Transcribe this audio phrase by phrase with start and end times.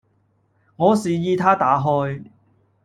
[0.77, 2.23] 我示意他打開